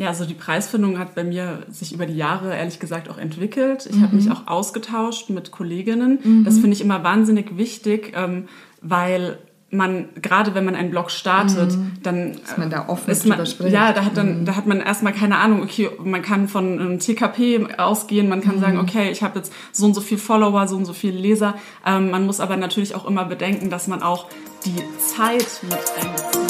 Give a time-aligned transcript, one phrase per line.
[0.00, 3.84] Ja, also die Preisfindung hat bei mir sich über die Jahre ehrlich gesagt auch entwickelt.
[3.84, 4.02] Ich mhm.
[4.02, 6.20] habe mich auch ausgetauscht mit Kolleginnen.
[6.24, 6.44] Mhm.
[6.44, 8.48] Das finde ich immer wahnsinnig wichtig, ähm,
[8.80, 9.36] weil
[9.68, 11.92] man gerade wenn man einen Blog startet, mhm.
[12.02, 14.44] dann ist man da offen ist man, ja, da hat dann mhm.
[14.46, 18.56] da hat man erstmal keine Ahnung, okay, man kann von einem TKP ausgehen, man kann
[18.56, 18.60] mhm.
[18.60, 21.56] sagen, okay, ich habe jetzt so und so viel Follower, so und so viele Leser.
[21.84, 24.28] Ähm, man muss aber natürlich auch immer bedenken, dass man auch
[24.64, 26.49] die Zeit mit einbezieht.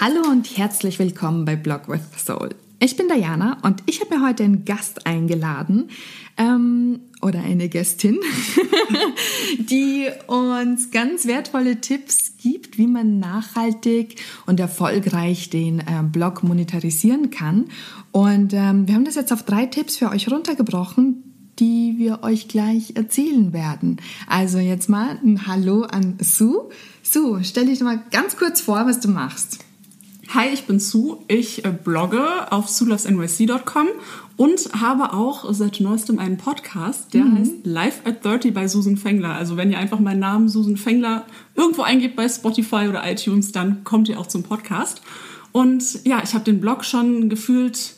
[0.00, 2.50] Hallo und herzlich willkommen bei Blog with Soul.
[2.78, 5.90] Ich bin Diana und ich habe mir heute einen Gast eingeladen
[6.36, 8.20] ähm, oder eine Gästin,
[9.58, 17.30] die uns ganz wertvolle Tipps gibt, wie man nachhaltig und erfolgreich den äh, Blog monetarisieren
[17.30, 17.64] kann.
[18.12, 21.24] Und ähm, wir haben das jetzt auf drei Tipps für euch runtergebrochen,
[21.58, 23.96] die wir euch gleich erzählen werden.
[24.28, 26.70] Also jetzt mal ein Hallo an Sue.
[27.02, 29.64] Sue, stell dich mal ganz kurz vor, was du machst.
[30.34, 31.16] Hi, ich bin Sue.
[31.26, 33.86] Ich äh, blogge auf sulovesnyc.com
[34.36, 37.38] und habe auch seit neuestem einen Podcast, der mhm.
[37.38, 39.34] heißt Live at 30 bei Susan Fengler.
[39.34, 43.84] Also wenn ihr einfach meinen Namen Susan Fengler irgendwo eingebt bei Spotify oder iTunes, dann
[43.84, 45.00] kommt ihr auch zum Podcast.
[45.52, 47.94] Und ja, ich habe den Blog schon gefühlt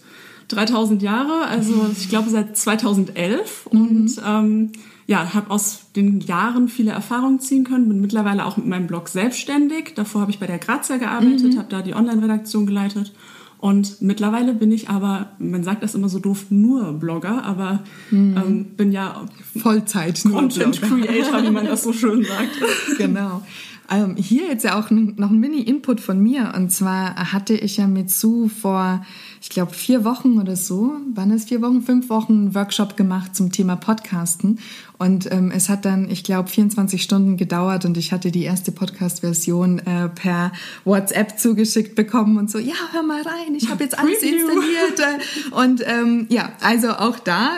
[0.49, 3.81] 3000 Jahre, also ich glaube seit 2011 mhm.
[3.81, 4.73] und ähm,
[5.11, 9.09] ja, habe aus den Jahren viele Erfahrungen ziehen können, bin mittlerweile auch mit meinem Blog
[9.09, 9.95] selbstständig.
[9.97, 11.59] Davor habe ich bei der Grazia gearbeitet, mhm.
[11.59, 13.13] habe da die Online-Redaktion geleitet.
[13.59, 17.81] Und mittlerweile bin ich aber, man sagt das immer so doof, nur Blogger, aber
[18.13, 18.37] mhm.
[18.37, 19.27] ähm, bin ja
[19.61, 22.51] Vollzeit Content Creator, wie man das so schön sagt.
[22.97, 23.43] Genau.
[23.91, 26.53] Ähm, hier jetzt ja auch noch ein Mini-Input von mir.
[26.57, 29.05] Und zwar hatte ich ja mit Sue vor,
[29.43, 33.35] ich glaube, vier Wochen oder so, waren es vier Wochen, fünf Wochen, einen Workshop gemacht
[33.35, 34.61] zum Thema Podcasten.
[34.99, 38.71] Und ähm, es hat dann, ich glaube, 24 Stunden gedauert und ich hatte die erste
[38.71, 40.53] Podcast-Version äh, per
[40.85, 45.23] WhatsApp zugeschickt bekommen und so, ja, hör mal rein, ich habe jetzt alles installiert.
[45.51, 47.51] und ähm, ja, also auch da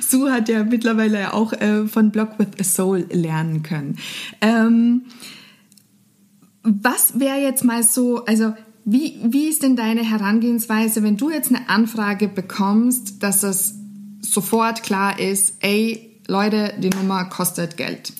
[0.00, 3.98] Sue hat ja mittlerweile auch äh, von Blog with a Soul lernen können.
[4.40, 5.02] Ähm,
[6.62, 8.54] was wäre jetzt mal so, also
[8.84, 13.74] wie, wie ist denn deine Herangehensweise, wenn du jetzt eine Anfrage bekommst, dass es
[14.20, 18.12] sofort klar ist, ey, Leute, die Nummer kostet Geld?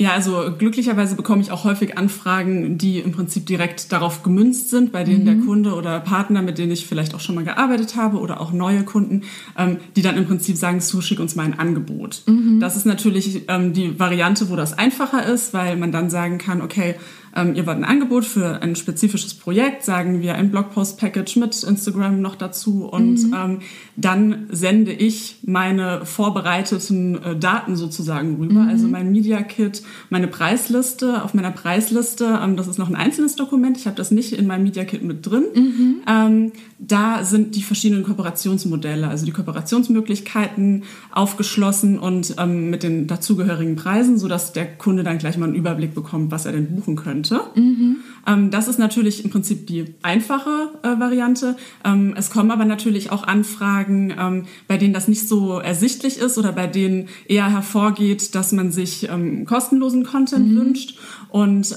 [0.00, 4.92] Ja, also glücklicherweise bekomme ich auch häufig Anfragen, die im Prinzip direkt darauf gemünzt sind,
[4.92, 5.26] bei denen mhm.
[5.26, 8.50] der Kunde oder Partner, mit denen ich vielleicht auch schon mal gearbeitet habe oder auch
[8.50, 9.24] neue Kunden,
[9.58, 12.22] ähm, die dann im Prinzip sagen, so schick uns mal ein Angebot.
[12.24, 12.60] Mhm.
[12.60, 16.62] Das ist natürlich ähm, die Variante, wo das einfacher ist, weil man dann sagen kann,
[16.62, 16.94] okay,
[17.36, 22.20] ähm, ihr wollt ein Angebot für ein spezifisches Projekt, sagen wir ein Blogpost-Package mit Instagram
[22.20, 23.34] noch dazu und mhm.
[23.34, 23.58] ähm,
[23.96, 28.68] dann sende ich meine vorbereiteten äh, Daten sozusagen rüber, mhm.
[28.68, 31.22] also mein Media Kit, meine Preisliste.
[31.22, 34.46] Auf meiner Preisliste, ähm, das ist noch ein einzelnes Dokument, ich habe das nicht in
[34.46, 35.44] meinem Media Kit mit drin.
[35.54, 35.94] Mhm.
[36.08, 43.76] Ähm, da sind die verschiedenen Kooperationsmodelle, also die Kooperationsmöglichkeiten aufgeschlossen und ähm, mit den dazugehörigen
[43.76, 47.19] Preisen, sodass der Kunde dann gleich mal einen Überblick bekommt, was er denn buchen könnte
[47.20, 47.40] könnte.
[47.54, 47.96] Mhm.
[48.26, 51.56] Ähm, das ist natürlich im Prinzip die einfache äh, Variante.
[51.84, 56.38] Ähm, es kommen aber natürlich auch Anfragen, ähm, bei denen das nicht so ersichtlich ist
[56.38, 60.56] oder bei denen eher hervorgeht, dass man sich ähm, kostenlosen Content mhm.
[60.56, 60.98] wünscht.
[61.28, 61.76] Und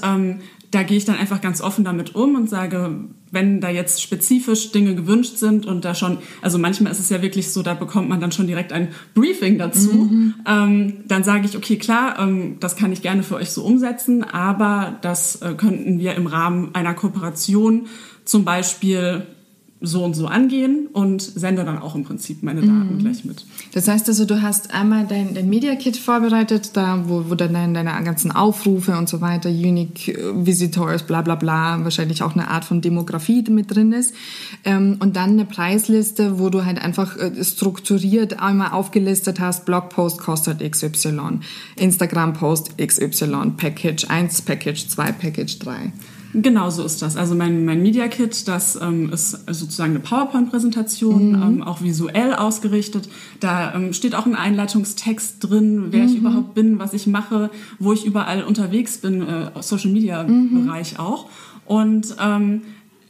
[0.70, 3.04] da gehe ich dann einfach ganz offen damit um und sage,
[3.34, 7.20] wenn da jetzt spezifisch Dinge gewünscht sind und da schon, also manchmal ist es ja
[7.22, 10.34] wirklich so, da bekommt man dann schon direkt ein Briefing dazu, mhm.
[10.46, 14.24] ähm, dann sage ich, okay, klar, ähm, das kann ich gerne für euch so umsetzen,
[14.24, 17.86] aber das äh, könnten wir im Rahmen einer Kooperation
[18.24, 19.26] zum Beispiel
[19.80, 22.98] so und so angehen und sende dann auch im Prinzip meine Daten mhm.
[23.00, 23.44] gleich mit.
[23.72, 27.52] Das heißt also, du hast einmal dein, dein Media Kit vorbereitet, da wo, wo dann
[27.52, 32.34] deine, deine ganzen Aufrufe und so weiter, Unique äh, Visitors, bla bla bla, wahrscheinlich auch
[32.34, 34.14] eine Art von Demografie mit drin ist.
[34.64, 40.18] Ähm, und dann eine Preisliste, wo du halt einfach äh, strukturiert einmal aufgelistet hast, Blogpost
[40.18, 41.40] kostet XY,
[41.76, 45.92] Instagram Post XY, Package 1, Package 2, Package 3.
[46.34, 47.16] Genau so ist das.
[47.16, 51.42] Also mein, mein Media Kit, das ähm, ist sozusagen eine PowerPoint-Präsentation, mhm.
[51.42, 53.08] ähm, auch visuell ausgerichtet.
[53.38, 56.08] Da ähm, steht auch ein Einleitungstext drin, wer mhm.
[56.08, 60.64] ich überhaupt bin, was ich mache, wo ich überall unterwegs bin, äh, Social Media mhm.
[60.64, 61.28] Bereich auch.
[61.66, 62.62] Und ähm,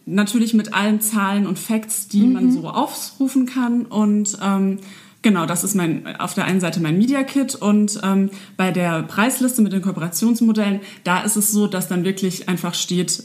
[0.05, 2.53] natürlich mit allen Zahlen und Facts, die man mhm.
[2.53, 3.87] so aufrufen kann.
[3.87, 4.81] Und ähm,
[5.25, 8.29] Genau, das ist mein auf der einen Seite mein Media Kit und ähm,
[8.59, 13.23] bei der Preisliste mit den Kooperationsmodellen, da ist es so, dass dann wirklich einfach steht,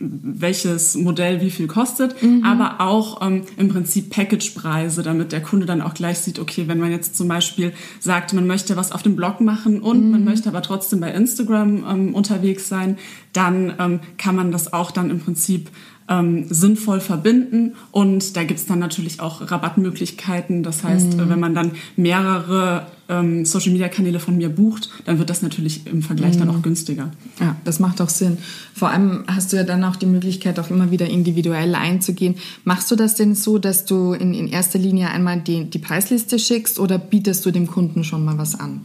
[0.00, 2.42] welches Modell wie viel kostet, mhm.
[2.44, 6.80] aber auch ähm, im Prinzip Packagepreise, damit der Kunde dann auch gleich sieht, okay, wenn
[6.80, 10.10] man jetzt zum Beispiel sagt, man möchte was auf dem Blog machen und mhm.
[10.10, 12.98] man möchte aber trotzdem bei Instagram ähm, unterwegs sein,
[13.32, 15.70] dann ähm, kann man das auch dann im Prinzip
[16.08, 17.74] ähm, sinnvoll verbinden.
[17.90, 20.62] Und da gibt's dann natürlich auch Rabattmöglichkeiten.
[20.62, 21.28] Das heißt, mhm.
[21.28, 26.34] wenn man dann mehrere ähm, Social-Media-Kanäle von mir bucht, dann wird das natürlich im Vergleich
[26.34, 26.40] mhm.
[26.40, 27.10] dann auch günstiger.
[27.40, 28.38] Ja, das macht auch Sinn.
[28.74, 32.36] Vor allem hast du ja dann auch die Möglichkeit, auch immer wieder individuell einzugehen.
[32.64, 36.38] Machst du das denn so, dass du in, in erster Linie einmal die, die Preisliste
[36.38, 38.80] schickst oder bietest du dem Kunden schon mal was an?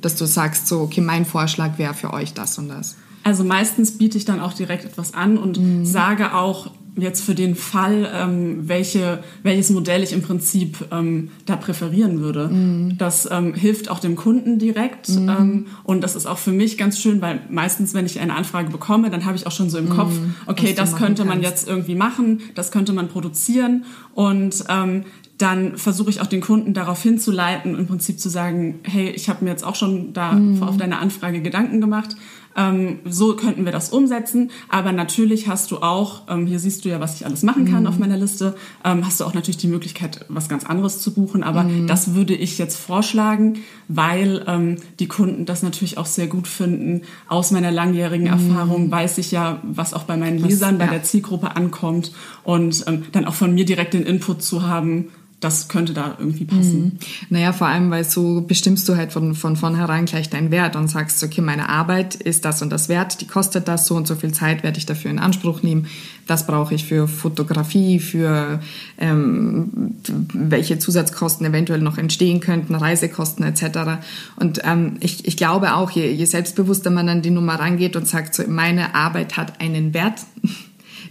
[0.00, 2.96] Dass du sagst, so, okay, mein Vorschlag wäre für euch das und das.
[3.24, 5.84] Also meistens biete ich dann auch direkt etwas an und mhm.
[5.84, 11.56] sage auch jetzt für den Fall, ähm, welche, welches Modell ich im Prinzip ähm, da
[11.56, 12.48] präferieren würde.
[12.48, 12.98] Mhm.
[12.98, 15.28] Das ähm, hilft auch dem Kunden direkt mhm.
[15.28, 18.70] ähm, und das ist auch für mich ganz schön, weil meistens, wenn ich eine Anfrage
[18.70, 20.34] bekomme, dann habe ich auch schon so im Kopf, mhm.
[20.46, 23.84] okay, das könnte man jetzt irgendwie machen, das könnte man produzieren
[24.14, 25.04] und ähm,
[25.36, 29.44] dann versuche ich auch den Kunden darauf hinzuleiten, im Prinzip zu sagen, hey, ich habe
[29.44, 30.62] mir jetzt auch schon da mhm.
[30.62, 32.14] auf deine Anfrage Gedanken gemacht
[32.56, 34.50] ähm, so könnten wir das umsetzen.
[34.68, 37.82] Aber natürlich hast du auch, ähm, hier siehst du ja, was ich alles machen kann
[37.82, 37.86] mhm.
[37.88, 41.42] auf meiner Liste, ähm, hast du auch natürlich die Möglichkeit, was ganz anderes zu buchen.
[41.42, 41.86] Aber mhm.
[41.86, 47.02] das würde ich jetzt vorschlagen, weil ähm, die Kunden das natürlich auch sehr gut finden.
[47.28, 48.32] Aus meiner langjährigen mhm.
[48.32, 50.90] Erfahrung weiß ich ja, was auch bei meinen Lesern, was, bei ja.
[50.92, 52.12] der Zielgruppe ankommt.
[52.42, 55.08] Und ähm, dann auch von mir direkt den Input zu haben,
[55.44, 56.84] das könnte da irgendwie passen.
[56.84, 56.92] Mhm.
[57.28, 60.88] Naja, vor allem, weil so bestimmst du halt von, von vornherein gleich deinen Wert und
[60.88, 64.14] sagst, okay, meine Arbeit ist das und das wert, die kostet das, so und so
[64.14, 65.86] viel Zeit werde ich dafür in Anspruch nehmen.
[66.26, 68.60] Das brauche ich für Fotografie, für
[68.96, 69.94] ähm,
[70.32, 74.00] welche Zusatzkosten eventuell noch entstehen könnten, Reisekosten etc.
[74.36, 78.08] Und ähm, ich, ich glaube auch, je, je selbstbewusster man an die Nummer rangeht und
[78.08, 80.20] sagt, so, meine Arbeit hat einen Wert,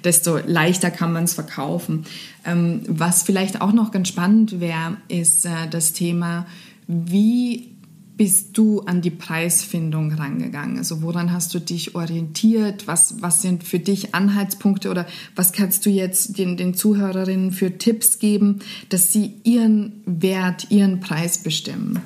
[0.03, 2.05] desto leichter kann man es verkaufen.
[2.45, 6.45] Ähm, was vielleicht auch noch ganz spannend wäre, ist äh, das Thema,
[6.87, 7.73] wie
[8.15, 10.77] bist du an die Preisfindung rangegangen?
[10.77, 12.87] Also woran hast du dich orientiert?
[12.87, 17.77] Was, was sind für dich Anhaltspunkte oder was kannst du jetzt den, den Zuhörerinnen für
[17.77, 18.59] Tipps geben,
[18.89, 22.01] dass sie ihren Wert, ihren Preis bestimmen?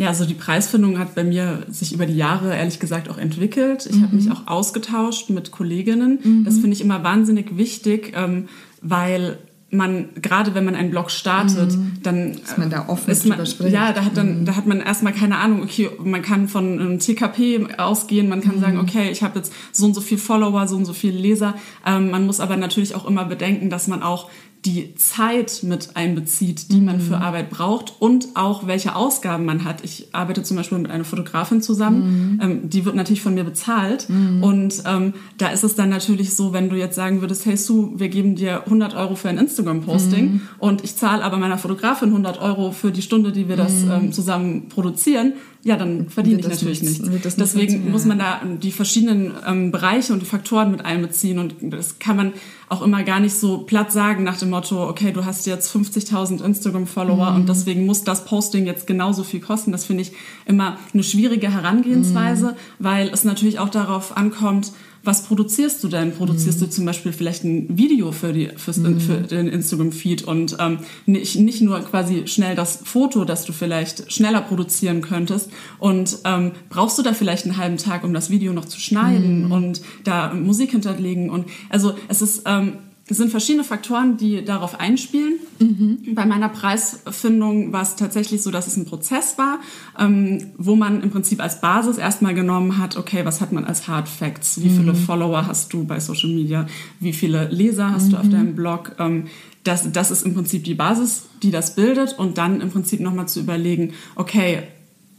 [0.00, 3.84] Ja, also die Preisfindung hat bei mir sich über die Jahre ehrlich gesagt auch entwickelt.
[3.84, 4.04] Ich mhm.
[4.04, 6.18] habe mich auch ausgetauscht mit Kolleginnen.
[6.22, 6.44] Mhm.
[6.44, 8.48] Das finde ich immer wahnsinnig wichtig, ähm,
[8.80, 9.36] weil
[9.68, 11.98] man gerade wenn man einen Blog startet, mhm.
[12.02, 13.38] dann ist man da offen ist man,
[13.68, 14.44] ja, da hat dann mhm.
[14.46, 18.56] da hat man erstmal keine Ahnung, okay, man kann von einem TKP ausgehen, man kann
[18.56, 18.60] mhm.
[18.60, 21.54] sagen, okay, ich habe jetzt so und so viel Follower, so und so viele Leser.
[21.86, 24.30] Ähm, man muss aber natürlich auch immer bedenken, dass man auch
[24.64, 27.22] die Zeit mit einbezieht, die man für mhm.
[27.22, 29.82] Arbeit braucht und auch welche Ausgaben man hat.
[29.84, 32.40] Ich arbeite zum Beispiel mit einer Fotografin zusammen, mhm.
[32.42, 34.42] ähm, die wird natürlich von mir bezahlt mhm.
[34.42, 37.92] und ähm, da ist es dann natürlich so, wenn du jetzt sagen würdest, hey Sue,
[37.96, 40.40] wir geben dir 100 Euro für ein Instagram-Posting mhm.
[40.58, 43.90] und ich zahle aber meiner Fotografin 100 Euro für die Stunde, die wir das mhm.
[43.90, 47.00] ähm, zusammen produzieren, ja, dann verdiene ich natürlich nichts.
[47.00, 47.36] nichts.
[47.36, 51.98] Deswegen muss man da die verschiedenen ähm, Bereiche und die Faktoren mit einbeziehen und das
[51.98, 52.32] kann man
[52.70, 56.42] auch immer gar nicht so platt sagen nach dem Motto, okay, du hast jetzt 50.000
[56.42, 57.36] Instagram-Follower mhm.
[57.36, 59.70] und deswegen muss das Posting jetzt genauso viel kosten.
[59.70, 60.12] Das finde ich
[60.46, 62.54] immer eine schwierige Herangehensweise, mhm.
[62.78, 66.12] weil es natürlich auch darauf ankommt, was produzierst du denn?
[66.12, 66.64] Produzierst mhm.
[66.64, 69.00] du zum Beispiel vielleicht ein Video für, die, mhm.
[69.00, 74.12] für den Instagram-Feed und ähm, nicht, nicht nur quasi schnell das Foto, das du vielleicht
[74.12, 78.52] schneller produzieren könntest und ähm, brauchst du da vielleicht einen halben Tag, um das Video
[78.52, 79.52] noch zu schneiden mhm.
[79.52, 82.74] und da Musik hinterlegen und also es ist ähm,
[83.10, 85.34] es sind verschiedene Faktoren, die darauf einspielen.
[85.58, 86.14] Mhm.
[86.14, 89.58] Bei meiner Preisfindung war es tatsächlich so, dass es ein Prozess war,
[89.98, 93.88] ähm, wo man im Prinzip als Basis erstmal genommen hat, okay, was hat man als
[93.88, 94.62] Hard Facts?
[94.62, 94.76] Wie mhm.
[94.76, 96.66] viele Follower hast du bei Social Media?
[97.00, 98.10] Wie viele Leser hast mhm.
[98.10, 98.30] du auf mhm.
[98.30, 98.92] deinem Blog?
[98.98, 99.24] Ähm,
[99.64, 102.18] das, das ist im Prinzip die Basis, die das bildet.
[102.18, 104.62] Und dann im Prinzip nochmal zu überlegen, okay,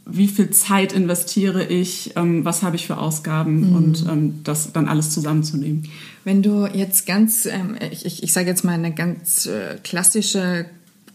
[0.04, 3.76] wie viel Zeit investiere ich, ähm, was habe ich für Ausgaben mhm.
[3.76, 5.88] und ähm, das dann alles zusammenzunehmen.
[6.24, 10.66] Wenn du jetzt ganz, ähm, ich, ich, ich sage jetzt mal eine ganz äh, klassische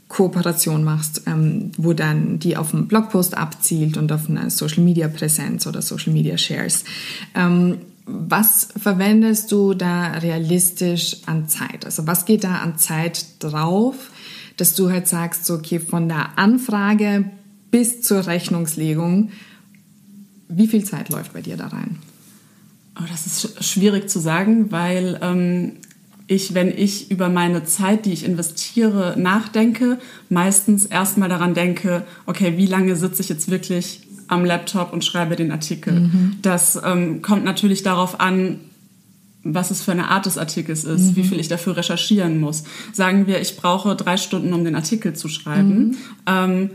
[0.07, 5.09] Kooperation machst, ähm, wo dann die auf einen Blogpost abzielt und auf eine Social Media
[5.09, 6.85] Präsenz oder Social Media Shares.
[7.35, 11.83] Ähm, was verwendest du da realistisch an Zeit?
[11.83, 13.95] Also was geht da an Zeit drauf,
[14.55, 17.25] dass du halt sagst, so, okay, von der Anfrage
[17.77, 19.29] bis zur Rechnungslegung.
[20.49, 21.99] Wie viel Zeit läuft bei dir da rein?
[22.99, 25.73] Oh, das ist schwierig zu sagen, weil ähm,
[26.25, 32.57] ich, wenn ich über meine Zeit, die ich investiere, nachdenke, meistens erstmal daran denke, okay,
[32.57, 35.99] wie lange sitze ich jetzt wirklich am Laptop und schreibe den Artikel.
[35.99, 36.37] Mhm.
[36.41, 38.59] Das ähm, kommt natürlich darauf an,
[39.43, 41.15] was es für eine Art des Artikels ist, mhm.
[41.15, 42.63] wie viel ich dafür recherchieren muss.
[42.91, 45.89] Sagen wir, ich brauche drei Stunden, um den Artikel zu schreiben.
[45.89, 45.97] Mhm.
[46.25, 46.69] Ähm,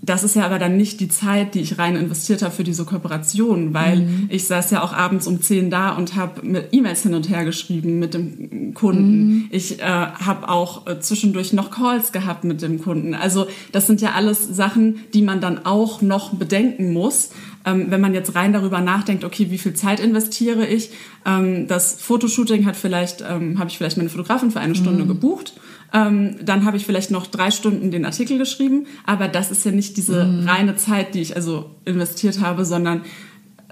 [0.00, 2.84] das ist ja aber dann nicht die Zeit, die ich rein investiert habe für diese
[2.84, 4.26] Kooperation, weil mhm.
[4.28, 7.44] ich saß ja auch abends um zehn da und habe mit E-Mails hin und her
[7.44, 9.26] geschrieben mit dem Kunden.
[9.26, 9.48] Mhm.
[9.50, 13.14] Ich äh, habe auch äh, zwischendurch noch Calls gehabt mit dem Kunden.
[13.14, 17.30] Also das sind ja alles Sachen, die man dann auch noch bedenken muss,
[17.64, 20.90] ähm, wenn man jetzt rein darüber nachdenkt, okay, wie viel Zeit investiere ich?
[21.26, 25.08] Ähm, das Fotoshooting hat vielleicht, ähm, habe ich vielleicht meine Fotografin für eine Stunde mhm.
[25.08, 25.54] gebucht
[25.92, 29.72] ähm, dann habe ich vielleicht noch drei Stunden den Artikel geschrieben, aber das ist ja
[29.72, 30.48] nicht diese mhm.
[30.48, 33.02] reine Zeit, die ich also investiert habe, sondern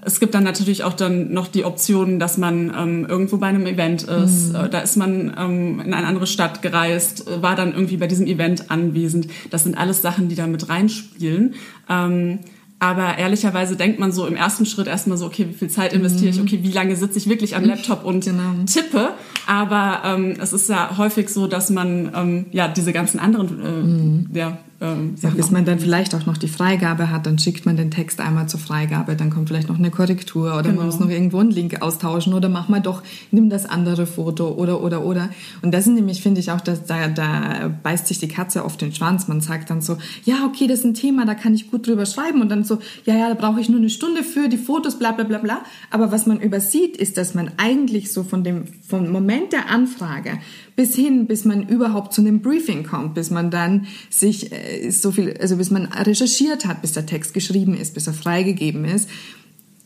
[0.07, 3.67] es gibt dann natürlich auch dann noch die Option, dass man ähm, irgendwo bei einem
[3.67, 4.53] Event ist.
[4.53, 4.71] Mhm.
[4.71, 8.71] Da ist man ähm, in eine andere Stadt gereist, war dann irgendwie bei diesem Event
[8.71, 9.27] anwesend.
[9.51, 11.55] Das sind alles Sachen, die da mit reinspielen.
[11.89, 12.39] Ähm,
[12.79, 16.31] aber ehrlicherweise denkt man so im ersten Schritt erstmal so, okay, wie viel Zeit investiere
[16.31, 16.43] ich, mhm.
[16.43, 18.53] okay, wie lange sitze ich wirklich am Laptop und genau.
[18.67, 19.11] tippe.
[19.47, 23.71] Aber ähm, es ist ja häufig so, dass man ähm, ja diese ganzen anderen äh,
[23.71, 24.29] mhm.
[24.35, 27.77] ja, ähm, ja, bis man dann vielleicht auch noch die Freigabe hat, dann schickt man
[27.77, 30.77] den Text einmal zur Freigabe, dann kommt vielleicht noch eine Korrektur oder genau.
[30.77, 34.49] man muss noch irgendwo einen Link austauschen oder mach mal doch, nimm das andere Foto
[34.51, 35.31] oder oder oder.
[35.63, 38.77] Und das sind nämlich, finde ich auch, dass da, da beißt sich die Katze auf
[38.77, 39.29] den Schwanz.
[39.29, 42.05] Man sagt dann so, ja, okay, das ist ein Thema, da kann ich gut drüber
[42.05, 44.99] schreiben und dann so, ja, ja, da brauche ich nur eine Stunde für die Fotos,
[44.99, 45.61] bla bla bla bla.
[45.91, 50.39] Aber was man übersieht, ist, dass man eigentlich so von dem vom Moment der Anfrage
[50.77, 55.13] bis hin, bis man überhaupt zu einem Briefing kommt, bis man dann sich äh, so
[55.13, 59.09] viel, also bis man recherchiert hat, bis der Text geschrieben ist, bis er freigegeben ist.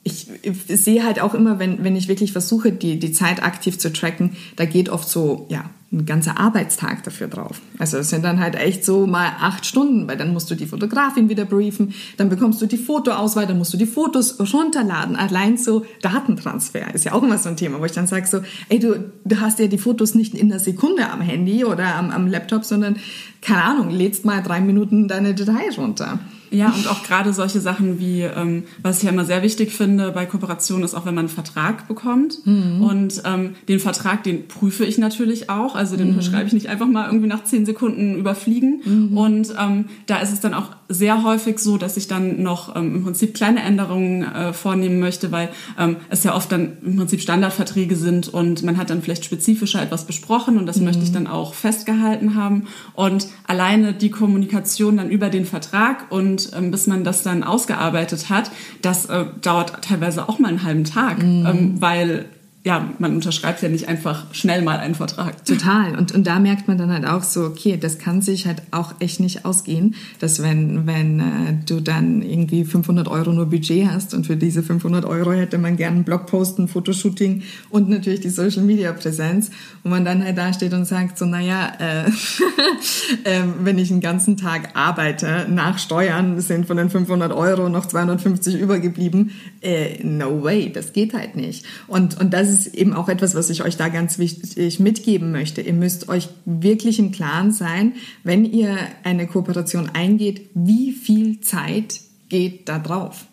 [0.03, 3.79] Ich, ich sehe halt auch immer, wenn, wenn ich wirklich versuche, die, die Zeit aktiv
[3.79, 7.61] zu tracken, da geht oft so, ja, ein ganzer Arbeitstag dafür drauf.
[7.79, 10.67] Also es sind dann halt echt so mal acht Stunden, weil dann musst du die
[10.67, 15.17] Fotografin wieder briefen, dann bekommst du die Fotoauswahl, dann musst du die Fotos runterladen.
[15.17, 18.41] Allein so Datentransfer ist ja auch immer so ein Thema, wo ich dann sage so,
[18.69, 22.11] ey, du, du hast ja die Fotos nicht in der Sekunde am Handy oder am,
[22.11, 22.97] am Laptop, sondern,
[23.43, 26.21] keine Ahnung, lädst mal drei Minuten deine Datei runter.
[26.51, 30.11] Ja, und auch gerade solche Sachen wie, ähm, was ich ja immer sehr wichtig finde
[30.13, 32.45] bei Kooperationen, ist auch, wenn man einen Vertrag bekommt.
[32.45, 32.83] Mhm.
[32.83, 35.77] Und ähm, den Vertrag, den prüfe ich natürlich auch.
[35.77, 36.23] Also den mhm.
[36.23, 38.83] schreibe ich nicht einfach mal irgendwie nach zehn Sekunden überfliegen.
[38.85, 39.17] Mhm.
[39.17, 42.97] Und ähm, da ist es dann auch sehr häufig so, dass ich dann noch ähm,
[42.97, 47.21] im Prinzip kleine Änderungen äh, vornehmen möchte, weil ähm, es ja oft dann im Prinzip
[47.21, 50.87] Standardverträge sind und man hat dann vielleicht spezifischer etwas besprochen und das mhm.
[50.87, 52.67] möchte ich dann auch festgehalten haben.
[52.95, 56.11] Und alleine die Kommunikation dann über den Vertrag
[56.47, 58.51] und ähm, bis man das dann ausgearbeitet hat,
[58.83, 61.47] das äh, dauert teilweise auch mal einen halben Tag, mhm.
[61.47, 62.27] ähm, weil
[62.63, 65.47] ja, man unterschreibt ja nicht einfach schnell mal einen Vertrag.
[65.47, 65.97] Total.
[65.97, 68.93] Und, und da merkt man dann halt auch so, okay, das kann sich halt auch
[69.01, 71.25] echt nicht ausgehen, dass wenn, wenn äh,
[71.65, 75.79] du dann irgendwie 500 Euro nur Budget hast und für diese 500 Euro hätte man
[75.79, 79.51] gerne einen Blogpost, ein Fotoshooting und natürlich die Social Media Präsenz,
[79.83, 82.09] wo man dann halt da steht und sagt so, naja, äh,
[83.25, 87.87] äh, wenn ich einen ganzen Tag arbeite, nach Steuern sind von den 500 Euro noch
[87.87, 89.31] 250 übergeblieben,
[89.63, 91.65] äh, no way, das geht halt nicht.
[91.87, 95.61] Und, und das ist eben auch etwas, was ich euch da ganz wichtig mitgeben möchte.
[95.61, 102.01] Ihr müsst euch wirklich im Klaren sein, wenn ihr eine Kooperation eingeht, wie viel Zeit
[102.29, 103.27] geht da drauf.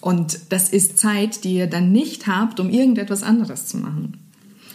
[0.00, 4.18] Und das ist Zeit, die ihr dann nicht habt, um irgendetwas anderes zu machen.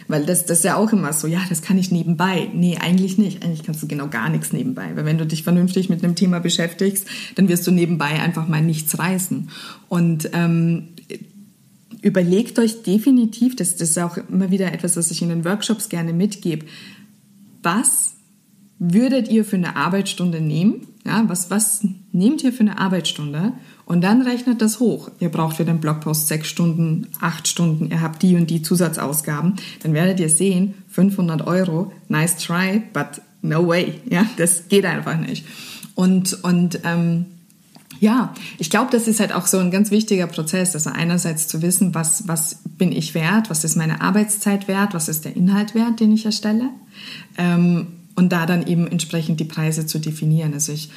[0.08, 2.48] Weil das, das ist ja auch immer so, ja, das kann ich nebenbei.
[2.52, 3.42] Nee, eigentlich nicht.
[3.42, 4.90] Eigentlich kannst du genau gar nichts nebenbei.
[4.94, 8.60] Weil wenn du dich vernünftig mit einem Thema beschäftigst, dann wirst du nebenbei einfach mal
[8.60, 9.48] nichts reißen.
[9.88, 10.88] Und ähm,
[12.02, 15.88] überlegt euch definitiv, das, das ist auch immer wieder etwas, was ich in den Workshops
[15.88, 16.66] gerne mitgebe,
[17.62, 18.14] was
[18.78, 20.88] würdet ihr für eine Arbeitsstunde nehmen?
[21.06, 23.52] Ja, was, was nehmt ihr für eine Arbeitsstunde?
[23.84, 25.10] Und dann rechnet das hoch.
[25.20, 29.56] Ihr braucht für den Blogpost sechs Stunden, acht Stunden, ihr habt die und die Zusatzausgaben.
[29.82, 33.94] Dann werdet ihr sehen, 500 Euro, nice try, but no way.
[34.08, 35.44] Ja, das geht einfach nicht.
[35.94, 37.26] Und, und ähm,
[38.02, 40.74] ja, ich glaube, das ist halt auch so ein ganz wichtiger Prozess.
[40.74, 45.08] Also einerseits zu wissen, was, was bin ich wert, was ist meine Arbeitszeit wert, was
[45.08, 46.70] ist der Inhalt wert, den ich erstelle.
[47.38, 50.52] Ähm, und da dann eben entsprechend die Preise zu definieren.
[50.52, 50.90] Also ich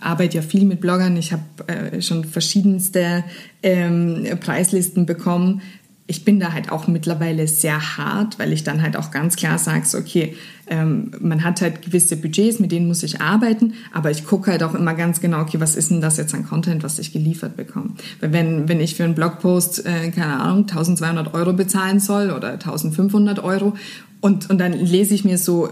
[0.00, 1.16] arbeite ja viel mit Bloggern.
[1.16, 3.24] Ich habe äh, schon verschiedenste
[3.62, 5.62] ähm, Preislisten bekommen
[6.10, 9.58] ich bin da halt auch mittlerweile sehr hart, weil ich dann halt auch ganz klar
[9.58, 10.34] sage, so, okay,
[10.66, 14.64] ähm, man hat halt gewisse Budgets, mit denen muss ich arbeiten, aber ich gucke halt
[14.64, 17.56] auch immer ganz genau, okay, was ist denn das jetzt an Content, was ich geliefert
[17.56, 17.90] bekomme?
[18.18, 22.54] Weil wenn, wenn ich für einen Blogpost, äh, keine Ahnung, 1200 Euro bezahlen soll oder
[22.54, 23.74] 1500 Euro
[24.20, 25.68] und, und dann lese ich mir so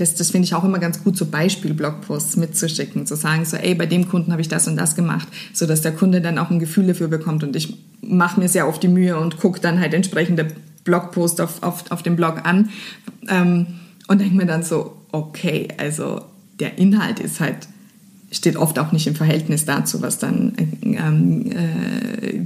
[0.00, 3.74] das, das finde ich auch immer ganz gut, so Beispiel-Blogposts mitzuschicken, zu sagen, so, ey,
[3.74, 6.50] bei dem Kunden habe ich das und das gemacht, so dass der Kunde dann auch
[6.50, 9.80] ein Gefühl dafür bekommt und ich mache mir sehr oft die Mühe und gucke dann
[9.80, 10.48] halt entsprechende
[10.84, 12.70] Blogpost auf, auf, auf dem Blog an
[13.28, 13.66] ähm,
[14.06, 16.22] und denke mir dann so, okay, also
[16.60, 17.68] der Inhalt ist halt
[18.30, 20.52] steht oft auch nicht im Verhältnis dazu, was dann
[20.82, 22.44] ähm, äh,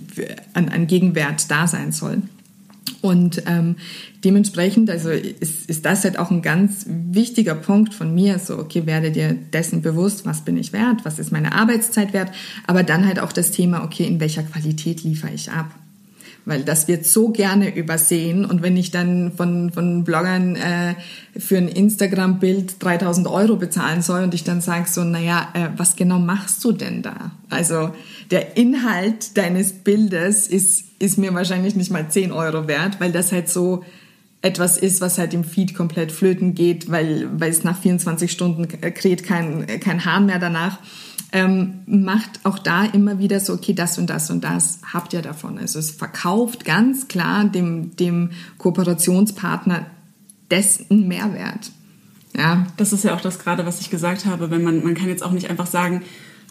[0.54, 2.22] an, an Gegenwert da sein soll.
[3.00, 3.76] Und ähm,
[4.24, 8.86] dementsprechend, also ist, ist das halt auch ein ganz wichtiger Punkt von mir, so, okay,
[8.86, 12.30] werde dir dessen bewusst, was bin ich wert, was ist meine Arbeitszeit wert,
[12.66, 15.74] aber dann halt auch das Thema, okay, in welcher Qualität liefere ich ab
[16.44, 18.44] weil das wird so gerne übersehen.
[18.44, 20.94] Und wenn ich dann von, von Bloggern äh,
[21.38, 25.96] für ein Instagram-Bild 3000 Euro bezahlen soll und ich dann sage so, naja, äh, was
[25.96, 27.32] genau machst du denn da?
[27.48, 27.90] Also
[28.30, 33.32] der Inhalt deines Bildes ist, ist mir wahrscheinlich nicht mal 10 Euro wert, weil das
[33.32, 33.84] halt so
[34.40, 38.66] etwas ist, was halt im Feed komplett flöten geht, weil, weil es nach 24 Stunden
[38.66, 40.80] kräht kein, kein Hahn mehr danach
[41.32, 45.22] ähm, macht auch da immer wieder so, okay, das und das und das habt ihr
[45.22, 45.58] davon.
[45.58, 49.86] Also es verkauft ganz klar dem, dem Kooperationspartner
[50.50, 51.72] dessen Mehrwert.
[52.36, 52.66] Ja.
[52.76, 55.22] Das ist ja auch das gerade, was ich gesagt habe, wenn man, man kann jetzt
[55.22, 56.02] auch nicht einfach sagen,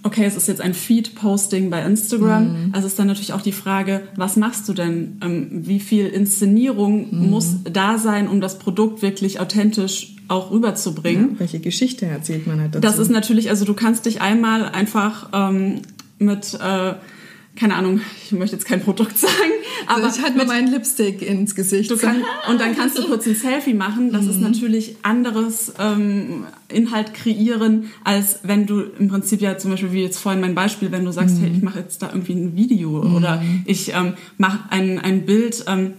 [0.04, 2.44] okay, es ist jetzt ein Feed-Posting bei Instagram.
[2.44, 2.70] Mhm.
[2.74, 5.18] Also ist dann natürlich auch die Frage, was machst du denn?
[5.22, 7.30] Ähm, wie viel Inszenierung mhm.
[7.30, 11.34] muss da sein, um das Produkt wirklich authentisch auch rüberzubringen?
[11.34, 12.82] Ja, welche Geschichte erzählt man halt dazu?
[12.82, 15.82] Das ist natürlich, also du kannst dich einmal einfach ähm,
[16.18, 16.94] mit äh,
[17.56, 19.34] keine Ahnung, ich möchte jetzt kein Produkt sagen,
[19.88, 21.92] aber also ich hatte nur meinen Lipstick ins Gesicht.
[22.00, 24.12] Kann, und dann kannst du kurz ein Selfie machen.
[24.12, 24.30] Das mhm.
[24.30, 30.02] ist natürlich anderes ähm, Inhalt kreieren, als wenn du im Prinzip ja zum Beispiel wie
[30.02, 31.42] jetzt vorhin mein Beispiel, wenn du sagst, mhm.
[31.42, 33.16] hey, ich mache jetzt da irgendwie ein Video mhm.
[33.16, 35.66] oder ich ähm, mache ein, ein Bild.
[35.68, 35.94] Ähm,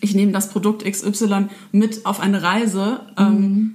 [0.00, 3.00] ich nehme das Produkt XY mit auf eine Reise.
[3.18, 3.74] Ähm, mhm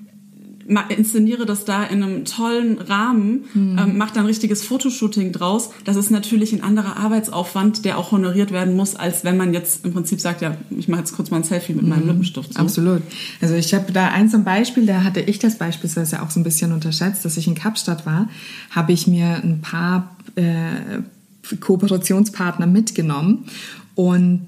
[0.90, 3.78] inszeniere das da in einem tollen Rahmen, mhm.
[3.78, 5.72] ähm, mache dann ein richtiges Fotoshooting draus.
[5.86, 9.86] Das ist natürlich ein anderer Arbeitsaufwand, der auch honoriert werden muss, als wenn man jetzt
[9.86, 11.90] im Prinzip sagt, ja, ich mache jetzt kurz mal ein Selfie mit mhm.
[11.90, 12.54] meinem Lippenstift.
[12.54, 12.60] So.
[12.60, 13.02] Absolut.
[13.42, 16.44] Also ich habe da eins zum Beispiel, da hatte ich das beispielsweise auch so ein
[16.44, 18.30] bisschen unterschätzt, dass ich in Kapstadt war,
[18.70, 21.02] habe ich mir ein paar äh,
[21.60, 23.46] Kooperationspartner mitgenommen
[23.96, 24.46] und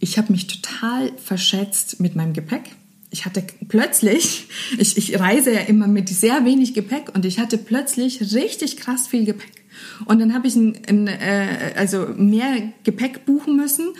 [0.00, 2.70] ich habe mich total verschätzt mit meinem Gepäck
[3.10, 7.58] ich hatte plötzlich, ich, ich reise ja immer mit sehr wenig Gepäck und ich hatte
[7.58, 9.64] plötzlich richtig krass viel Gepäck.
[10.06, 13.90] Und dann habe ich ein, ein, äh, also mehr Gepäck buchen müssen,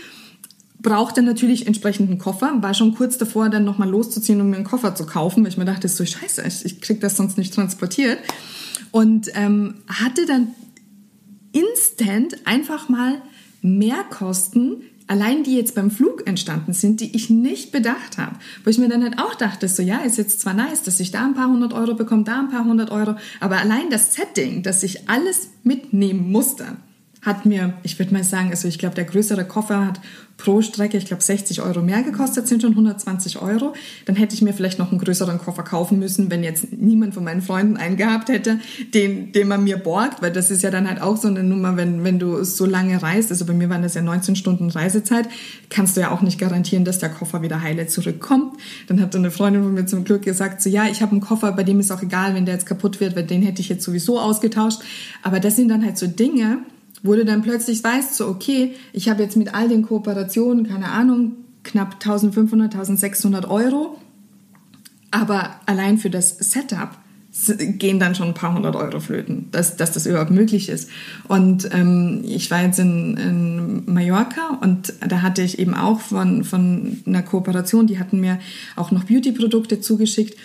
[0.80, 4.64] brauchte natürlich entsprechend einen Koffer, war schon kurz davor, dann nochmal loszuziehen, um mir einen
[4.64, 7.54] Koffer zu kaufen, weil ich mir dachte, so scheiße, ich, ich krieg das sonst nicht
[7.54, 8.18] transportiert.
[8.90, 10.48] Und ähm, hatte dann
[11.52, 13.20] instant einfach mal
[13.60, 18.36] mehr Kosten allein die jetzt beim Flug entstanden sind, die ich nicht bedacht habe.
[18.62, 21.10] Wo ich mir dann halt auch dachte, so ja, ist jetzt zwar nice, dass ich
[21.10, 24.62] da ein paar hundert Euro bekomme, da ein paar hundert Euro, aber allein das Setting,
[24.62, 26.76] dass ich alles mitnehmen musste,
[27.22, 30.00] hat mir, ich würde mal sagen, also ich glaube, der größere Koffer hat
[30.38, 33.74] pro Strecke, ich glaube, 60 Euro mehr gekostet, sind schon 120 Euro.
[34.06, 37.24] Dann hätte ich mir vielleicht noch einen größeren Koffer kaufen müssen, wenn jetzt niemand von
[37.24, 38.60] meinen Freunden einen gehabt hätte,
[38.94, 41.76] den, den man mir borgt, weil das ist ja dann halt auch so eine Nummer,
[41.76, 45.28] wenn, wenn du so lange reist, also bei mir waren das ja 19 Stunden Reisezeit,
[45.70, 48.60] kannst du ja auch nicht garantieren, dass der Koffer wieder heile zurückkommt.
[48.86, 51.50] Dann hat eine Freundin von mir zum Glück gesagt, so ja, ich habe einen Koffer,
[51.50, 53.84] bei dem ist auch egal, wenn der jetzt kaputt wird, weil den hätte ich jetzt
[53.84, 54.80] sowieso ausgetauscht.
[55.24, 56.58] Aber das sind dann halt so Dinge,
[57.02, 61.32] du dann plötzlich weißt, so okay, ich habe jetzt mit all den Kooperationen, keine Ahnung,
[61.64, 63.98] knapp 1500, 1600 Euro,
[65.10, 66.90] aber allein für das Setup
[67.56, 70.88] gehen dann schon ein paar hundert Euro flöten, dass, dass das überhaupt möglich ist.
[71.28, 76.42] Und ähm, ich war jetzt in, in Mallorca und da hatte ich eben auch von,
[76.42, 78.38] von einer Kooperation, die hatten mir
[78.76, 80.36] auch noch Beauty-Produkte zugeschickt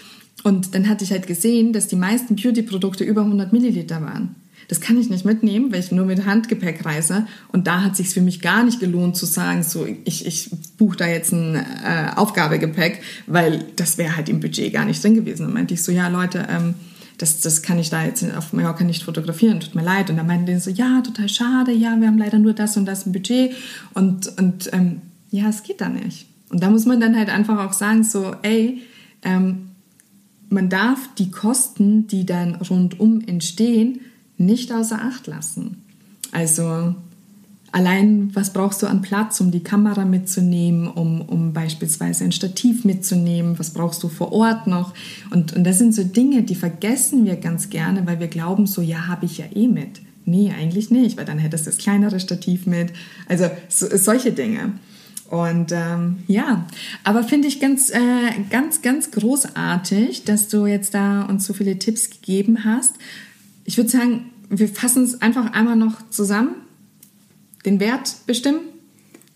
[0.44, 4.36] und dann hatte ich halt gesehen, dass die meisten Beauty-Produkte über 100 Milliliter waren.
[4.68, 7.28] Das kann ich nicht mitnehmen, weil ich nur mit Handgepäck reise.
[7.52, 10.98] Und da hat sich für mich gar nicht gelohnt zu sagen, so ich, ich buche
[10.98, 15.46] da jetzt ein äh, Aufgabegepäck, weil das wäre halt im Budget gar nicht drin gewesen.
[15.46, 16.76] Und meinte ich so, ja Leute, ähm,
[17.18, 20.10] das, das kann ich da jetzt auf Mallorca nicht fotografieren, tut mir leid.
[20.10, 22.86] Und dann meinten die so, ja, total schade, ja, wir haben leider nur das und
[22.86, 23.54] das im Budget.
[23.94, 26.28] Und, und ähm, ja, es geht da nicht.
[26.50, 28.82] Und da muss man dann halt einfach auch sagen, so, ey,
[29.24, 29.70] ähm,
[30.50, 34.02] man darf die Kosten, die dann rundum entstehen,
[34.46, 35.84] nicht außer Acht lassen.
[36.32, 36.96] Also
[37.74, 42.86] allein, was brauchst du an Platz, um die Kamera mitzunehmen, um, um beispielsweise ein Stativ
[42.86, 44.94] mitzunehmen, was brauchst du vor Ort noch?
[45.32, 48.82] Und, und das sind so Dinge, die vergessen wir ganz gerne, weil wir glauben, so
[48.82, 50.02] ja, habe ich ja eh mit.
[50.26, 52.94] Nee, eigentlich nicht, weil dann hättest du das kleinere Stativ mit.
[53.28, 54.74] Also so, solche Dinge.
[55.30, 56.68] Und ähm, ja,
[57.04, 57.98] aber finde ich ganz, äh,
[58.52, 62.96] ganz, ganz großartig, dass du jetzt da uns so viele Tipps gegeben hast.
[63.66, 64.30] Ich würde sagen,
[64.60, 66.56] wir fassen es einfach einmal noch zusammen.
[67.66, 68.60] Den Wert bestimmen.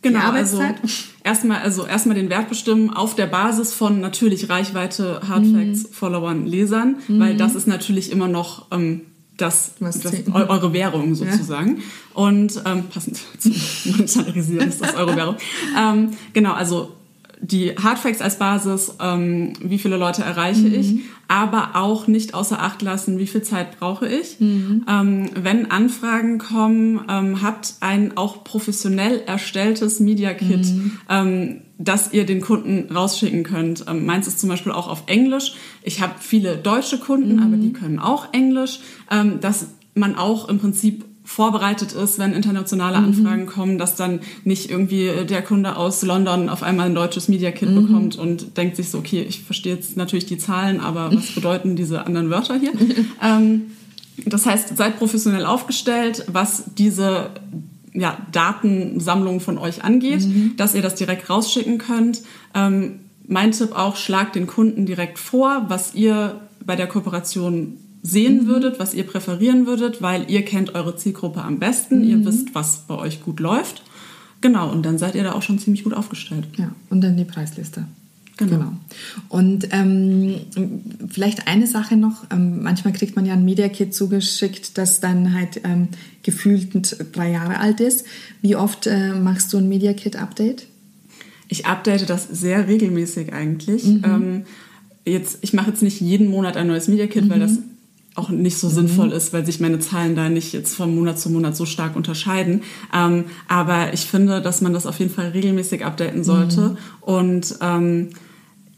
[0.01, 0.75] Genau, die Arbeitszeit.
[0.81, 5.93] Also erstmal, also erstmal den Wert bestimmen auf der Basis von natürlich Reichweite, Hardfacts, mhm.
[5.93, 7.19] Followern, Lesern, mhm.
[7.19, 9.01] weil das ist natürlich immer noch ähm,
[9.37, 11.77] das, das eure Währung sozusagen.
[11.77, 11.83] Ja.
[12.13, 13.53] Und ähm, passend zum
[13.85, 15.35] Monetarisieren ist das eure Währung.
[15.77, 16.93] ähm, genau, also
[17.39, 20.73] die Hardfacts als Basis, ähm, wie viele Leute erreiche mhm.
[20.73, 24.39] ich, aber auch nicht außer Acht lassen, wie viel Zeit brauche ich.
[24.39, 24.85] Mhm.
[24.89, 30.99] Ähm, wenn Anfragen kommen, ähm, habt ein auch professionell erstelltes Media Kit, mhm.
[31.09, 33.85] ähm, das ihr den Kunden rausschicken könnt.
[33.87, 35.55] Ähm, meins ist zum Beispiel auch auf Englisch.
[35.83, 37.43] Ich habe viele deutsche Kunden, mhm.
[37.43, 38.79] aber die können auch Englisch,
[39.11, 43.05] ähm, dass man auch im Prinzip vorbereitet ist, wenn internationale mhm.
[43.05, 43.47] Anfragen mhm.
[43.47, 47.69] kommen, dass dann nicht irgendwie der Kunde aus London auf einmal ein deutsches Media Kit
[47.69, 47.85] mhm.
[47.85, 51.75] bekommt und denkt sich so, okay, ich verstehe jetzt natürlich die Zahlen, aber was bedeuten
[51.75, 52.71] diese anderen Wörter hier?
[53.21, 53.63] ähm,
[54.25, 57.31] das heißt, seid professionell aufgestellt, was diese
[57.93, 60.53] ja, Datensammlung von euch angeht, mhm.
[60.55, 62.21] dass ihr das direkt rausschicken könnt.
[62.55, 68.47] Ähm, mein Tipp auch, schlagt den Kunden direkt vor, was ihr bei der Kooperation sehen
[68.47, 72.09] würdet, was ihr präferieren würdet, weil ihr kennt eure Zielgruppe am besten, mhm.
[72.09, 73.83] ihr wisst, was bei euch gut läuft.
[74.41, 76.47] Genau, und dann seid ihr da auch schon ziemlich gut aufgestellt.
[76.57, 77.85] Ja, und dann die Preisliste.
[78.37, 78.57] Genau.
[78.57, 78.71] genau.
[79.29, 80.41] Und ähm,
[81.09, 85.33] vielleicht eine Sache noch, ähm, manchmal kriegt man ja ein Media Kit zugeschickt, das dann
[85.33, 85.87] halt ähm,
[86.21, 88.05] gefühlt drei Jahre alt ist.
[88.41, 90.67] Wie oft äh, machst du ein Media Kit Update?
[91.47, 93.85] Ich update das sehr regelmäßig eigentlich.
[93.85, 94.03] Mhm.
[94.05, 94.45] Ähm,
[95.05, 97.29] jetzt, ich mache jetzt nicht jeden Monat ein neues Media Kit, mhm.
[97.31, 97.57] weil das
[98.17, 98.73] auch nicht so mhm.
[98.73, 101.95] sinnvoll ist, weil sich meine Zahlen da nicht jetzt von Monat zu Monat so stark
[101.95, 102.63] unterscheiden.
[102.93, 106.61] Ähm, aber ich finde, dass man das auf jeden Fall regelmäßig updaten sollte.
[106.61, 106.77] Mhm.
[107.01, 108.09] Und ähm,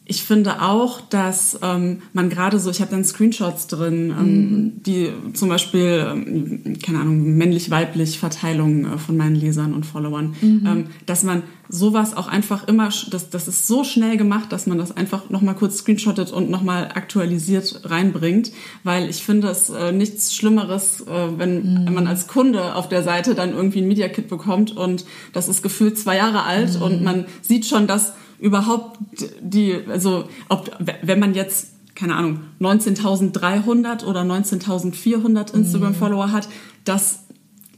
[0.10, 4.84] ich finde auch, dass ähm, man gerade so, ich habe dann Screenshots drin, ähm, mhm.
[4.84, 10.66] die zum Beispiel, ähm, keine Ahnung, männlich-weiblich Verteilung äh, von meinen Lesern und Followern, mhm.
[10.66, 14.80] ähm, dass man sowas auch einfach immer, das, das ist so schnell gemacht, dass man
[14.80, 18.52] das einfach nochmal kurz screenshottet und nochmal aktualisiert reinbringt,
[18.84, 21.94] weil ich finde es äh, nichts Schlimmeres, äh, wenn mhm.
[21.94, 25.62] man als Kunde auf der Seite dann irgendwie ein Media Kit bekommt und das ist
[25.62, 26.82] gefühlt zwei Jahre alt mhm.
[26.82, 29.00] und man sieht schon, dass überhaupt
[29.42, 30.72] die, also ob,
[31.02, 36.32] wenn man jetzt keine Ahnung, 19.300 oder 19.400 Instagram-Follower mhm.
[36.32, 36.48] hat,
[36.86, 37.26] das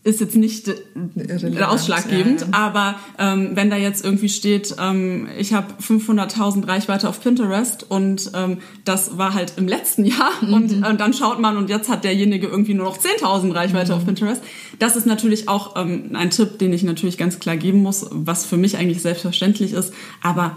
[0.04, 0.68] ist jetzt nicht
[1.16, 7.08] Relevant, ausschlaggebend, ja, aber ähm, wenn da jetzt irgendwie steht, ähm, ich habe 500.000 Reichweite
[7.08, 10.54] auf Pinterest und ähm, das war halt im letzten Jahr mhm.
[10.54, 13.98] und äh, dann schaut man und jetzt hat derjenige irgendwie nur noch 10.000 Reichweite mhm.
[14.00, 14.42] auf Pinterest.
[14.80, 18.46] Das ist natürlich auch ähm, ein Tipp, den ich natürlich ganz klar geben muss, was
[18.46, 20.56] für mich eigentlich selbstverständlich ist, aber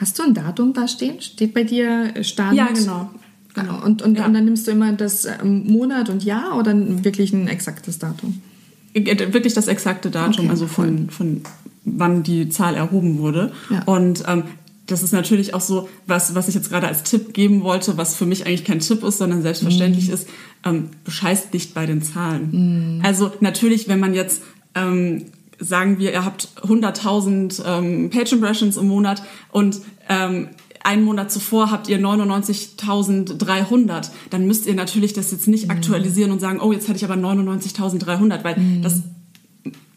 [0.00, 1.20] Hast du ein Datum da stehen?
[1.20, 2.56] Steht bei dir Stand?
[2.56, 3.08] Ja, genau.
[3.54, 3.84] Genau.
[3.84, 4.26] Und, und, ja.
[4.26, 8.40] und dann nimmst du immer das ähm, Monat und Jahr oder wirklich ein exaktes Datum?
[8.94, 11.42] Äh, wirklich das exakte Datum, okay, also von, von
[11.84, 13.52] wann die Zahl erhoben wurde.
[13.70, 13.82] Ja.
[13.84, 14.44] Und ähm,
[14.86, 18.16] das ist natürlich auch so, was, was ich jetzt gerade als Tipp geben wollte, was
[18.16, 20.12] für mich eigentlich kein Tipp ist, sondern selbstverständlich mm.
[20.12, 20.28] ist,
[20.64, 22.98] ähm, bescheißt nicht bei den Zahlen.
[22.98, 23.04] Mm.
[23.04, 24.42] Also natürlich, wenn man jetzt
[24.74, 25.26] ähm,
[25.58, 30.48] sagen wir, ihr habt 100.000 ähm, Page Impressions im Monat und ähm,
[30.84, 35.70] einen Monat zuvor habt ihr 99.300, dann müsst ihr natürlich das jetzt nicht mhm.
[35.70, 38.82] aktualisieren und sagen, oh, jetzt hatte ich aber 99.300, weil mhm.
[38.82, 39.02] das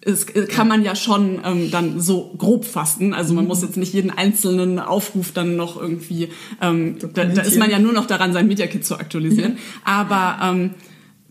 [0.06, 3.14] ist, kann man ja schon ähm, dann so grob fasten.
[3.14, 3.48] Also man mhm.
[3.48, 6.30] muss jetzt nicht jeden einzelnen Aufruf dann noch irgendwie,
[6.62, 9.58] ähm, da, da, ist man ja nur noch daran, sein Media Kit zu aktualisieren.
[9.84, 10.72] Aber ähm,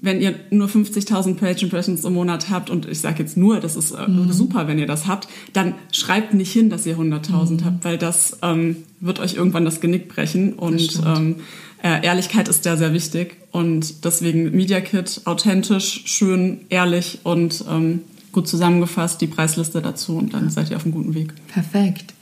[0.04, 3.74] wenn ihr nur 50.000 Page Impressions im Monat habt und ich sage jetzt nur, das
[3.74, 4.30] ist äh, mhm.
[4.32, 7.64] super, wenn ihr das habt, dann schreibt nicht hin, dass ihr 100.000 mhm.
[7.64, 11.36] habt, weil das ähm, wird euch irgendwann das Genick brechen und ähm,
[11.82, 18.00] äh, Ehrlichkeit ist da sehr wichtig und deswegen Media Kit authentisch, schön, ehrlich und ähm,
[18.32, 21.32] gut zusammengefasst, die Preisliste dazu und dann seid ihr auf einem guten Weg.
[21.48, 22.13] Perfekt.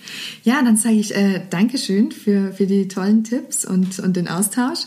[0.44, 4.80] Ja, dann sage ich äh, Dankeschön für, für die tollen Tipps und, und den Austausch.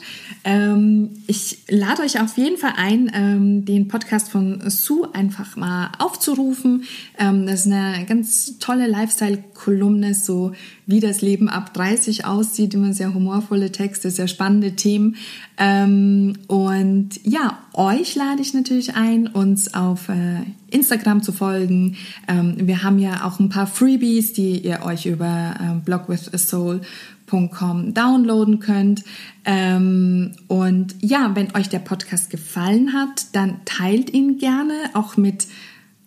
[0.43, 5.91] Ähm, ich lade euch auf jeden Fall ein, ähm, den Podcast von Sue einfach mal
[5.97, 6.84] aufzurufen.
[7.17, 10.51] Ähm, das ist eine ganz tolle Lifestyle-Kolumne, so
[10.86, 12.73] wie das Leben ab 30 aussieht.
[12.73, 15.15] Immer sehr humorvolle Texte, sehr spannende Themen.
[15.58, 20.41] Ähm, und ja, euch lade ich natürlich ein, uns auf äh,
[20.76, 21.96] Instagram zu folgen.
[22.28, 28.60] Ähm, wir haben ja auch ein paar Freebies, die ihr euch über äh, blogwithasoul.com downloaden
[28.60, 29.04] könnt.
[29.46, 35.48] Ähm, und ja, wenn euch der Podcast gefallen hat, dann teilt ihn gerne auch mit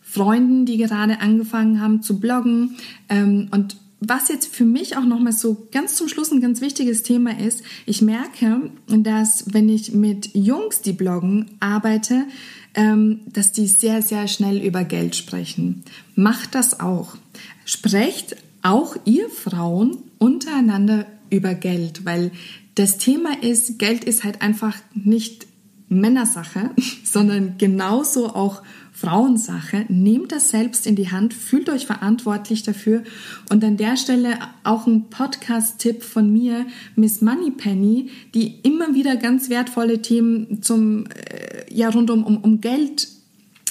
[0.03, 2.77] Freunden, die gerade angefangen haben zu bloggen.
[3.09, 7.03] Ähm, und was jetzt für mich auch nochmal so ganz zum Schluss ein ganz wichtiges
[7.03, 12.27] Thema ist, ich merke, dass wenn ich mit Jungs, die bloggen, arbeite, ähm,
[12.75, 15.83] dass die sehr, sehr schnell über Geld sprechen.
[16.15, 17.17] Macht das auch.
[17.65, 22.31] Sprecht auch ihr Frauen untereinander über Geld, weil
[22.75, 25.47] das Thema ist, Geld ist halt einfach nicht
[25.89, 26.71] Männersache,
[27.05, 29.85] sondern genauso auch Frauensache.
[29.89, 33.05] Nehmt das selbst in die Hand, fühlt euch verantwortlich dafür.
[33.49, 39.51] Und an der Stelle auch ein Podcast-Tipp von mir, Miss Moneypenny, die immer wieder ganz
[39.51, 43.09] wertvolle Themen zum, äh, ja, rund um, um, Geld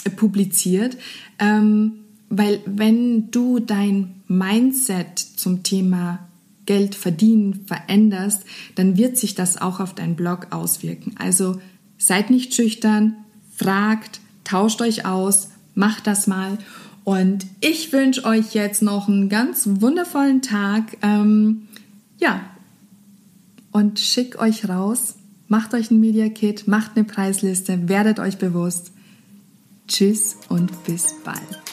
[0.03, 0.97] äh, publiziert.
[1.39, 1.93] Ähm,
[2.29, 6.19] weil wenn du dein Mindset zum Thema
[6.65, 8.43] Geld verdienen veränderst,
[8.75, 11.15] dann wird sich das auch auf deinen Blog auswirken.
[11.17, 11.59] Also
[11.97, 13.15] seid nicht schüchtern,
[13.55, 16.57] fragt, tauscht euch aus, macht das mal.
[17.05, 20.97] Und ich wünsche euch jetzt noch einen ganz wundervollen Tag.
[21.01, 21.69] Ähm,
[22.19, 22.41] ja,
[23.71, 25.15] und schick euch raus,
[25.47, 28.91] macht euch ein Media Kit, macht eine Preisliste, werdet euch bewusst.
[29.87, 31.66] Tschüss und bis bald.